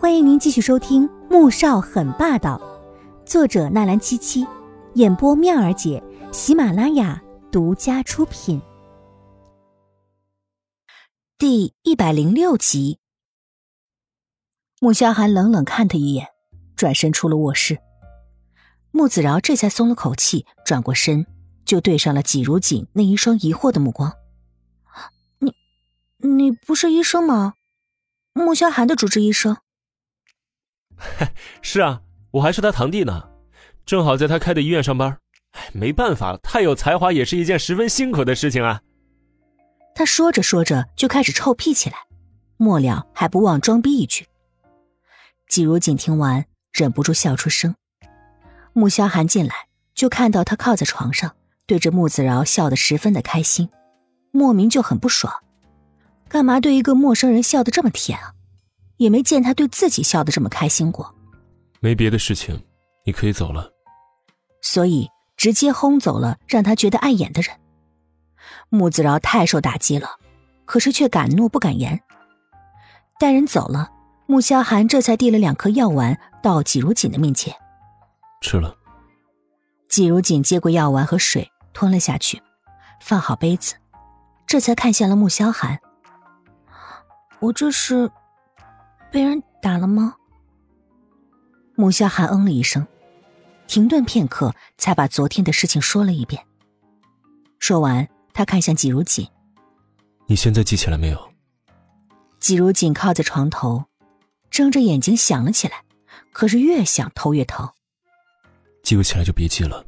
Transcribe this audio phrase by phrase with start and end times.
[0.00, 2.56] 欢迎您继续收听《穆少很霸道》，
[3.28, 4.46] 作者纳兰七七，
[4.94, 6.00] 演播妙儿姐，
[6.32, 8.62] 喜马拉雅独家出品。
[11.36, 13.00] 第一百零六集，
[14.80, 16.28] 穆萧寒冷冷看他一眼，
[16.76, 17.80] 转身出了卧室。
[18.92, 21.26] 穆子饶这才松了口气，转过身
[21.64, 24.12] 就对上了季如锦那一双疑惑的目光
[25.40, 25.52] ：“你，
[26.18, 27.54] 你不是医生吗？
[28.32, 29.56] 穆萧寒的主治医生。”
[31.62, 32.00] 是啊，
[32.32, 33.28] 我还是他堂弟呢，
[33.86, 35.18] 正好在他开的医院上班。
[35.52, 38.80] 哎，没办法，太有才华也是一件十分辛苦的事情啊。
[39.94, 41.96] 他说着说着就开始臭屁起来，
[42.56, 44.26] 末了还不忘装逼一句。
[45.48, 47.74] 季如锦听完，忍不住笑出声。
[48.74, 49.54] 穆萧寒进来
[49.94, 51.34] 就看到他靠在床上，
[51.66, 53.70] 对着穆子饶笑得十分的开心，
[54.30, 55.32] 莫名就很不爽。
[56.28, 58.34] 干嘛对一个陌生人笑得这么甜啊？
[58.98, 61.14] 也没见他对自己笑得这么开心过。
[61.80, 62.62] 没别的事情，
[63.04, 63.72] 你可以走了。
[64.60, 67.56] 所以直接轰走了让他觉得碍眼的人。
[68.68, 70.18] 穆子饶太受打击了，
[70.64, 72.00] 可是却敢怒不敢言。
[73.18, 73.90] 带人走了，
[74.26, 77.54] 穆萧寒这才递了两颗药丸到季如锦的面前。
[78.40, 78.76] 吃了。
[79.88, 82.42] 季如锦接过药丸和水吞了下去，
[83.00, 83.76] 放好杯子，
[84.46, 85.78] 这才看向了穆萧寒。
[87.38, 88.10] 我这是。
[89.10, 90.14] 被人打了吗？
[91.74, 92.86] 穆萧寒嗯了一声，
[93.66, 96.44] 停顿片刻，才把昨天的事情说了一遍。
[97.58, 99.26] 说完，他看向季如锦
[100.26, 101.32] ：“你现在记起来没有？”
[102.40, 103.84] 季如锦靠在床头，
[104.50, 105.82] 睁着眼睛想了起来，
[106.32, 107.68] 可是越想头越疼。
[108.82, 109.84] 记不起来就别记了。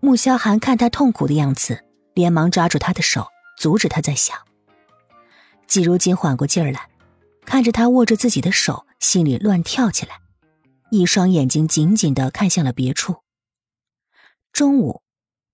[0.00, 1.84] 穆萧寒看他痛苦的样子，
[2.14, 3.26] 连忙抓住他的手，
[3.58, 4.36] 阻止他再想。
[5.66, 6.89] 季如锦缓过劲儿来。
[7.50, 10.20] 看着他握着自己的手，心里乱跳起来，
[10.92, 13.24] 一双眼睛紧紧的看向了别处。
[14.52, 15.02] 中午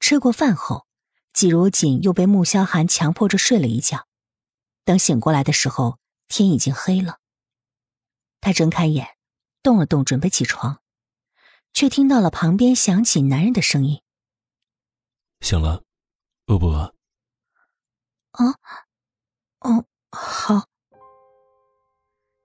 [0.00, 0.88] 吃过饭后，
[1.32, 4.08] 季如锦又被穆萧寒强迫着睡了一觉。
[4.84, 7.20] 等醒过来的时候，天已经黑了。
[8.40, 9.16] 他睁开眼，
[9.62, 10.80] 动了动，准备起床，
[11.72, 14.02] 却听到了旁边响起男人的声音
[15.42, 15.84] ：“醒了，
[16.46, 16.92] 饿不饿
[18.34, 18.58] ？”“啊，
[19.60, 20.66] 哦，好。”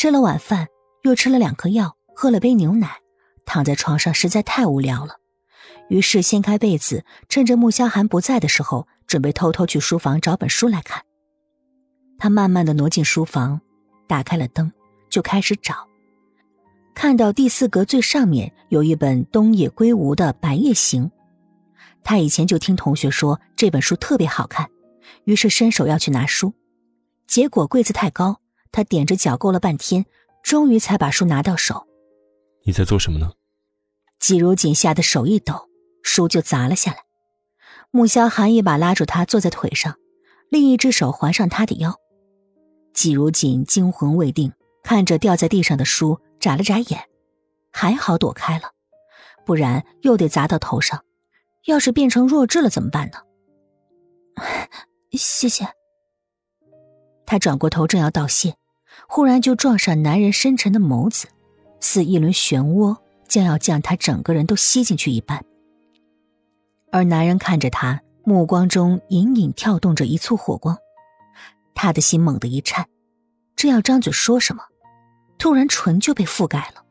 [0.00, 0.66] 吃了晚饭，
[1.02, 2.90] 又吃了两颗药，喝了杯牛奶，
[3.44, 5.16] 躺在床上实在太无聊了，
[5.90, 11.02] 于是掀开被子，趁着穆萧寒不在的时候，准备偷偷去书房找本书来看。
[12.18, 13.60] 他慢慢的挪进书房，
[14.08, 14.72] 打开了灯，
[15.10, 15.86] 就开始找，
[16.94, 21.04] 看到第四格最上面有一本东野圭吾的《白夜行》，
[22.02, 24.66] 他以前就听同学说这本书特别好看，
[25.24, 26.54] 于是伸手要去拿书，
[27.26, 28.40] 结果柜子太高。
[28.72, 30.06] 他踮着脚够了半天，
[30.42, 31.86] 终于才把书拿到手。
[32.64, 33.32] 你在做什么呢？
[34.18, 35.68] 季如锦吓得手一抖，
[36.02, 36.98] 书就砸了下来。
[37.90, 39.96] 穆萧寒一把拉住他，坐在腿上，
[40.50, 41.98] 另一只手环上他的腰。
[42.92, 47.08] 季如锦惊魂未定，看着掉在地上的书，眨了眨眼，
[47.72, 48.72] 还好躲开了，
[49.46, 51.02] 不然又得砸到头上。
[51.66, 53.18] 要是变成弱智了怎么办呢？
[55.12, 55.66] 谢谢。
[57.26, 58.54] 他转过头，正要道谢。
[59.12, 61.26] 忽然就撞上男人深沉的眸子，
[61.80, 65.44] 似一轮漩涡，将要将他整个人都吸进去一般。
[66.92, 70.78] 而男人看着他，目光中隐隐跳动着一簇火光，
[71.74, 72.86] 他的心猛地一颤，
[73.56, 74.62] 正要张嘴说什么，
[75.38, 76.84] 突然唇就被覆盖了。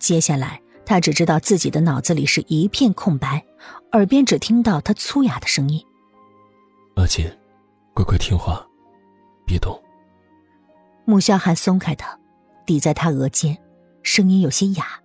[0.00, 3.44] 接下来，他只知道自己的脑子里是一片空白，
[3.92, 5.80] 耳边只听到他粗哑的声音
[6.98, 7.24] ：“阿锦，
[7.94, 8.66] 乖乖听话，
[9.46, 9.80] 别动。”
[11.08, 12.18] 穆萧寒松开他，
[12.66, 13.56] 抵在他额间，
[14.02, 15.00] 声音有些哑，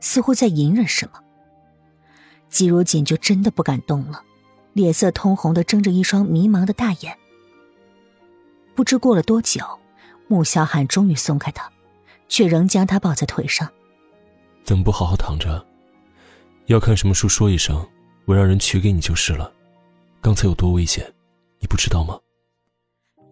[0.00, 1.20] 似乎在隐忍什么。
[2.48, 4.22] 季如锦就真的不敢动了，
[4.72, 7.14] 脸色通红的睁着一双迷茫的大眼。
[8.74, 9.60] 不知过了多久，
[10.26, 11.70] 穆萧寒终于松开他，
[12.30, 13.70] 却仍将他抱在腿上。
[14.64, 15.62] 怎么不好好躺着？
[16.64, 17.86] 要看什么书，说一声，
[18.24, 19.52] 我让人取给你就是了。
[20.22, 21.12] 刚才有多危险，
[21.60, 22.18] 你不知道吗？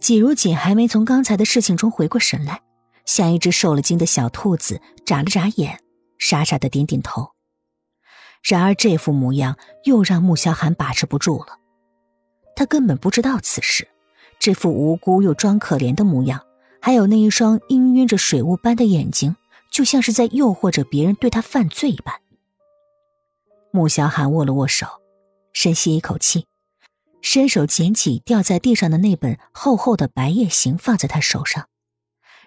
[0.04, 2.60] 季如锦还没从刚才的事情中回过神来，
[3.06, 5.80] 像一只受了惊的小兔子，眨了眨眼，
[6.18, 7.30] 傻傻的点点头。
[8.42, 11.58] 然而这副模样又让穆萧寒把持不住了。
[12.54, 13.88] 他根本不知道此事，
[14.38, 16.42] 这副无辜又装可怜的模样，
[16.82, 19.34] 还有那一双氤氲着水雾般的眼睛，
[19.70, 22.14] 就像是在诱惑着别人对他犯罪一般。
[23.70, 24.86] 穆萧寒握了握手，
[25.54, 26.44] 深吸一口气。
[27.24, 31.68] 伸手捡起掉在地上的那本厚厚的《白夜行》，放在他手上，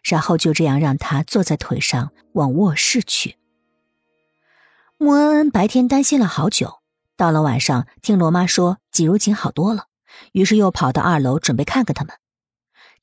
[0.03, 3.37] 然后就这样让他坐在腿上往卧室去。
[4.99, 6.75] 穆恩恩白天担心了好久，
[7.17, 9.85] 到了晚上听罗妈说季如锦好多了，
[10.31, 12.15] 于是又跑到二楼准备看看他们。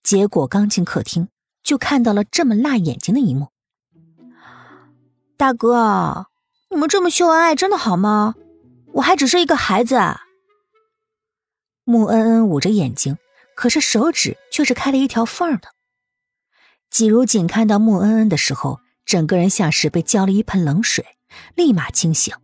[0.01, 1.27] 结果刚进客厅，
[1.65, 3.49] 就看到了这么辣眼睛的一幕。
[5.37, 6.29] 大哥，
[6.71, 8.37] 你们这么秀恩爱真的好吗？
[8.93, 9.99] 我还只是一个孩子。
[11.85, 13.19] 穆恩恩捂着眼睛，
[13.55, 15.69] 可是手指却是开了一条缝的。
[16.91, 21.05] 季如锦看到穆恩恩的时候，整个人像是被浇了一盆冷水，
[21.55, 22.35] 立马清醒。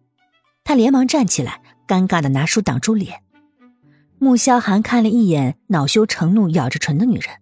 [0.63, 3.23] 他连忙站起来，尴尬的拿书挡住脸。
[4.19, 7.35] 穆萧寒看了一眼恼羞成怒、咬着唇的女人，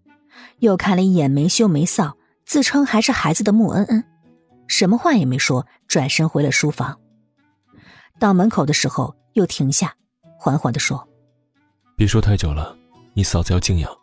[0.60, 2.12] 又看了一眼没羞没臊、
[2.46, 4.04] 自称还是孩子的穆恩恩，
[4.68, 7.00] 什么话也没说，转身回了书房。
[8.20, 9.96] 到门口的时候，又停下，
[10.38, 11.07] 缓缓的说。
[11.98, 12.76] 别说太久了，
[13.12, 13.97] 你嫂子要静养。